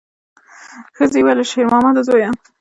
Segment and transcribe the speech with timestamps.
[0.95, 2.29] ښځې ورو وویل: شېرمامده زویه!